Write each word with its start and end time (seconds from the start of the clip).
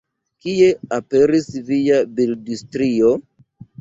Kie 0.45 0.69
aperis 0.97 1.49
via 1.67 1.99
bildstrio? 2.21 3.13